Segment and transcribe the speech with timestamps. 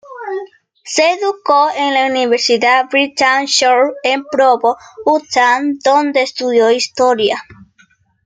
[0.83, 7.39] Se educó en la Universidad Brigham Young en Provo, Utah, donde estudió historia.